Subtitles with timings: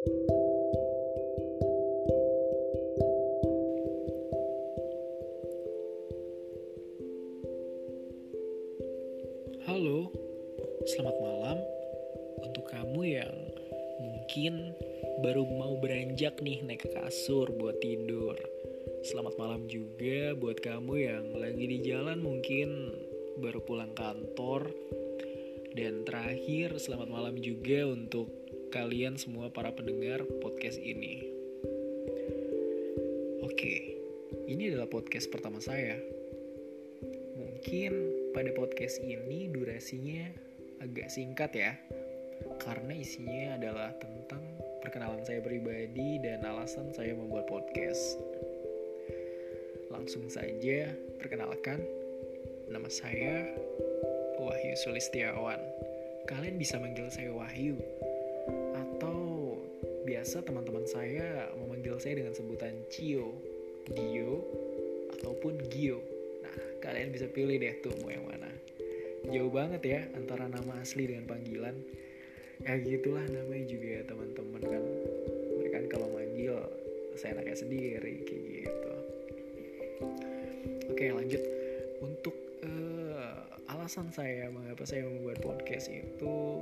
[0.00, 0.16] Halo,
[10.88, 11.60] selamat malam
[12.40, 13.36] untuk kamu yang
[14.00, 14.72] mungkin
[15.20, 18.40] baru mau beranjak nih naik ke kasur buat tidur.
[19.04, 22.96] Selamat malam juga buat kamu yang lagi di jalan mungkin
[23.36, 24.64] baru pulang kantor.
[25.76, 28.32] Dan terakhir, selamat malam juga untuk
[28.70, 31.26] kalian semua para pendengar podcast ini.
[33.42, 33.98] Oke,
[34.46, 35.98] ini adalah podcast pertama saya.
[37.34, 37.92] Mungkin
[38.30, 40.30] pada podcast ini durasinya
[40.86, 41.74] agak singkat ya
[42.62, 44.40] karena isinya adalah tentang
[44.80, 48.16] perkenalan saya pribadi dan alasan saya membuat podcast
[49.92, 50.88] langsung saja
[51.20, 51.84] perkenalkan
[52.70, 53.50] nama saya
[54.40, 55.60] Wahyu Sulistiawan
[56.24, 57.76] kalian bisa manggil saya Wahyu
[60.20, 63.40] biasa teman-teman saya memanggil saya dengan sebutan Cio
[63.88, 64.44] Dio
[65.16, 66.04] ataupun Gio.
[66.84, 68.52] Kalian bisa pilih deh tuh mau yang mana.
[69.32, 71.72] Jauh banget ya antara nama asli dengan panggilan.
[72.60, 74.84] Ya gitulah namanya juga teman-teman kan.
[75.56, 76.68] Mereka kan kalau manggil
[77.16, 78.92] saya anaknya sendiri kayak gitu.
[80.92, 81.42] Oke lanjut.
[82.04, 82.36] Untuk
[82.68, 86.60] uh, alasan saya mengapa saya membuat podcast itu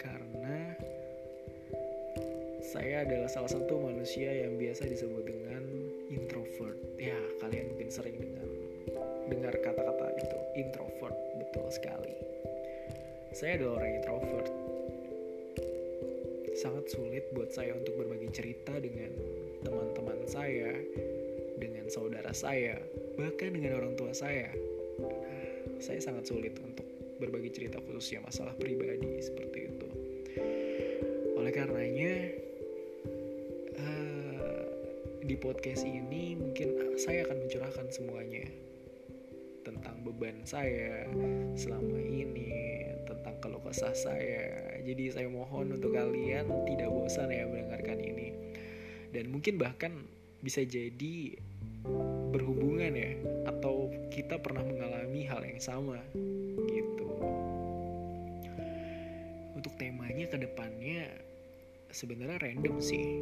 [0.00, 0.72] karena
[2.76, 5.64] saya adalah salah satu manusia yang biasa disebut dengan
[6.12, 6.76] introvert.
[7.00, 8.44] Ya kalian mungkin sering dengar
[9.32, 11.16] dengar kata-kata itu introvert.
[11.40, 12.12] Betul sekali.
[13.32, 14.48] Saya adalah orang introvert.
[16.52, 19.08] Sangat sulit buat saya untuk berbagi cerita dengan
[19.64, 20.76] teman-teman saya
[21.56, 22.76] dengan saudara saya
[23.16, 24.52] bahkan dengan orang tua saya.
[25.00, 26.84] Nah, saya sangat sulit untuk
[27.24, 29.88] berbagi cerita khususnya masalah pribadi seperti itu.
[31.36, 32.15] Oleh karenanya
[35.26, 38.46] di podcast ini mungkin saya akan mencurahkan semuanya
[39.66, 41.02] tentang beban saya
[41.58, 42.54] selama ini,
[43.10, 44.78] tentang keluh kesah saya.
[44.86, 48.54] Jadi saya mohon untuk kalian tidak bosan ya mendengarkan ini.
[49.10, 50.06] Dan mungkin bahkan
[50.38, 51.34] bisa jadi
[52.30, 53.18] berhubungan ya
[53.50, 55.98] atau kita pernah mengalami hal yang sama
[56.70, 57.10] gitu.
[59.58, 61.10] Untuk temanya ke depannya
[61.90, 63.18] sebenarnya random sih.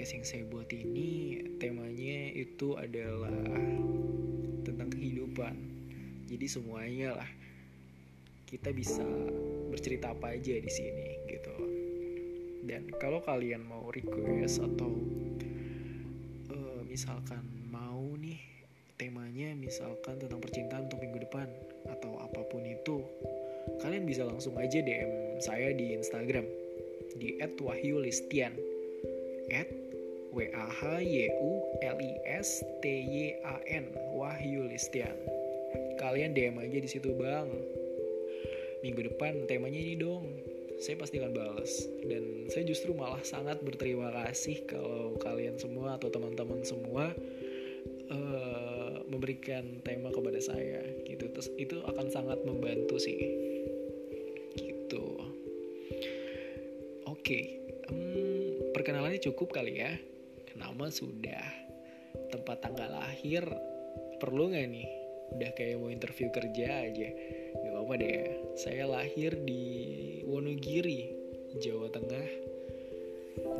[0.00, 3.36] Podcast yang saya buat ini temanya itu adalah
[4.64, 5.52] tentang kehidupan.
[6.24, 7.28] Jadi semuanya lah.
[8.48, 9.04] Kita bisa
[9.68, 11.52] bercerita apa aja di sini gitu.
[12.64, 14.88] Dan kalau kalian mau request atau
[16.48, 18.40] uh, misalkan mau nih
[18.96, 21.44] temanya misalkan tentang percintaan untuk minggu depan
[21.92, 23.04] atau apa pun itu
[23.84, 26.48] kalian bisa langsung aja DM saya di Instagram
[27.20, 28.56] di @wahyulistian
[30.30, 31.52] W A H Y U
[31.82, 35.14] L I S T Y A N Wahyu Listian.
[35.98, 37.50] Kalian DM aja di situ bang.
[38.86, 40.24] Minggu depan temanya ini dong.
[40.80, 46.08] Saya pasti akan balas dan saya justru malah sangat berterima kasih kalau kalian semua atau
[46.08, 47.12] teman-teman semua
[48.08, 51.28] uh, memberikan tema kepada saya gitu.
[51.36, 53.18] Terus itu akan sangat membantu sih.
[54.56, 55.04] Gitu.
[57.04, 57.18] Oke.
[57.20, 57.44] Okay.
[57.90, 59.98] Hmm, perkenalannya cukup kali ya
[60.58, 61.46] nama sudah.
[62.30, 63.42] Tempat tanggal lahir.
[64.18, 64.88] Perlu nggak nih?
[65.30, 67.08] Udah kayak mau interview kerja aja.
[67.60, 68.30] Nggak apa-apa deh.
[68.58, 69.62] Saya lahir di
[70.26, 71.10] Wonogiri
[71.58, 72.28] Jawa Tengah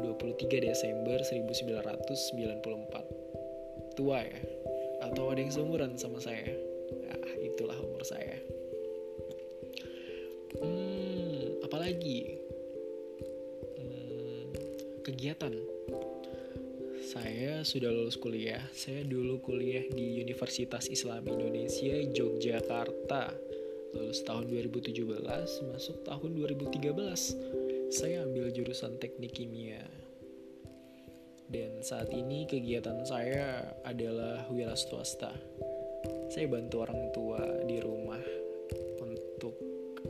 [0.02, 4.40] 23 Desember 1994 tua ya?
[5.06, 6.52] Atau ada yang seumuran sama saya?
[7.06, 8.36] Nah, itulah umur saya.
[10.60, 12.36] Hmm, apalagi?
[13.80, 14.52] Hmm,
[15.06, 15.54] kegiatan
[17.10, 18.62] saya sudah lulus kuliah.
[18.70, 23.34] Saya dulu kuliah di Universitas Islam Indonesia Yogyakarta.
[23.98, 25.18] Lulus tahun 2017,
[25.74, 27.90] masuk tahun 2013.
[27.90, 29.82] Saya ambil jurusan Teknik Kimia.
[31.50, 35.34] Dan saat ini kegiatan saya adalah wira swasta.
[36.30, 38.22] Saya bantu orang tua di rumah
[39.02, 39.58] untuk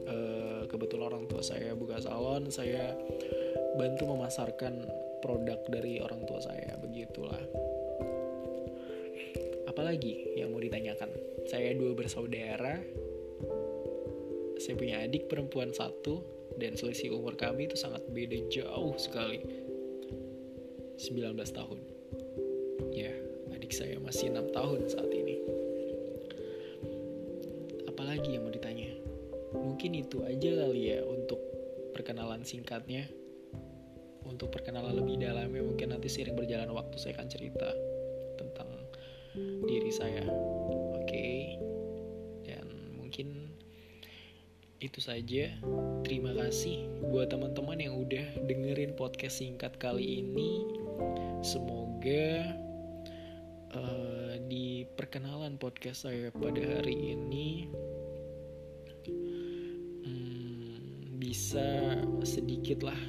[0.04, 2.92] uh, kebetulan orang tua saya buka salon, saya
[3.80, 7.40] bantu memasarkan produk dari orang tua saya begitulah.
[9.70, 11.08] Apalagi yang mau ditanyakan?
[11.46, 12.80] Saya dua bersaudara
[14.60, 16.20] saya punya adik perempuan satu
[16.60, 19.40] dan selisih umur kami itu sangat beda jauh sekali.
[21.00, 21.80] 19 tahun.
[22.92, 23.08] Ya
[23.56, 25.40] adik saya masih 6 tahun saat ini.
[27.88, 28.92] Apalagi yang mau ditanya?
[29.56, 31.40] Mungkin itu aja kali ya untuk
[31.96, 33.08] perkenalan singkatnya
[34.30, 37.68] untuk perkenalan lebih dalamnya mungkin nanti seiring berjalan waktu saya akan cerita
[38.38, 38.70] tentang
[39.66, 40.22] diri saya.
[40.96, 41.04] Oke.
[41.04, 41.34] Okay?
[42.44, 42.66] dan
[42.96, 43.52] mungkin
[44.80, 45.52] itu saja.
[46.02, 50.64] Terima kasih buat teman-teman yang udah dengerin podcast singkat kali ini.
[51.44, 52.56] Semoga
[53.76, 57.68] uh, di perkenalan podcast saya pada hari ini
[60.04, 63.00] hmm, bisa sedikit lah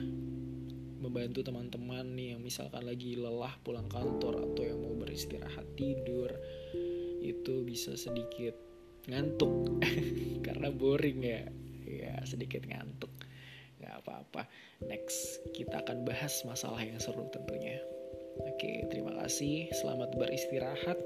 [1.02, 6.30] membantu teman-teman nih yang misalkan lagi lelah pulang kantor atau yang mau beristirahat tidur
[7.22, 8.54] itu bisa sedikit
[9.10, 9.82] ngantuk.
[10.46, 11.42] Karena boring ya.
[11.90, 13.10] Ya sedikit ngantuk.
[13.82, 14.46] Nggak apa-apa.
[14.86, 17.82] Next kita akan bahas masalah yang seru tentunya.
[18.46, 19.74] Oke terima kasih.
[19.74, 21.02] Selamat beristirahat.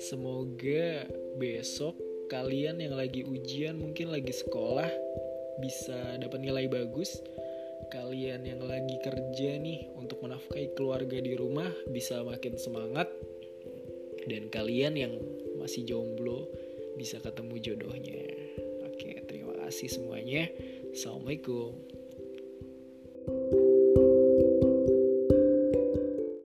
[0.00, 1.04] Semoga
[1.36, 2.00] besok
[2.32, 4.88] kalian yang lagi ujian mungkin lagi sekolah
[5.58, 7.18] bisa dapat nilai bagus
[7.88, 13.08] kalian yang lagi kerja nih untuk menafkahi keluarga di rumah bisa makin semangat
[14.28, 15.12] dan kalian yang
[15.56, 16.48] masih jomblo
[17.00, 18.24] bisa ketemu jodohnya.
[18.84, 20.52] Oke, terima kasih semuanya.
[20.92, 21.72] Assalamualaikum.